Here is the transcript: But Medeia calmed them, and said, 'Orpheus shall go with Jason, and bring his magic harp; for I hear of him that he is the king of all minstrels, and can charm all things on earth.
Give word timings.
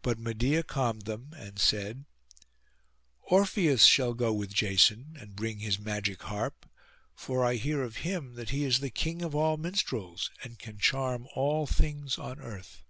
But 0.00 0.18
Medeia 0.18 0.62
calmed 0.62 1.02
them, 1.02 1.34
and 1.36 1.58
said, 1.58 2.06
'Orpheus 3.24 3.84
shall 3.84 4.14
go 4.14 4.32
with 4.32 4.48
Jason, 4.50 5.14
and 5.20 5.36
bring 5.36 5.58
his 5.58 5.78
magic 5.78 6.22
harp; 6.22 6.64
for 7.14 7.44
I 7.44 7.56
hear 7.56 7.82
of 7.82 7.96
him 7.96 8.32
that 8.36 8.48
he 8.48 8.64
is 8.64 8.80
the 8.80 8.88
king 8.88 9.20
of 9.20 9.34
all 9.34 9.58
minstrels, 9.58 10.30
and 10.42 10.58
can 10.58 10.78
charm 10.78 11.28
all 11.34 11.66
things 11.66 12.16
on 12.16 12.40
earth. 12.40 12.82